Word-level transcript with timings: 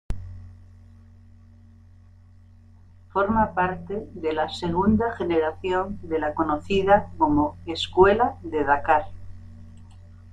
Forma 3.13 3.53
parte 3.53 4.07
de 4.15 4.33
la 4.33 4.49
segunda 4.49 5.11
generación 5.15 5.99
de 6.01 6.17
la 6.17 6.33
conocida 6.33 7.11
coma 7.19 7.51
'Escuela 7.67 8.35
de 8.41 8.63
Dakar'. 8.63 9.05